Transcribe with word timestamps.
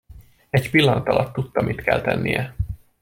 Egy 0.49 0.69
pillanat 0.69 1.07
alatt 1.07 1.33
tudta, 1.33 1.61
mit 1.61 1.81
kell 1.81 2.01
tennie. 2.01 2.55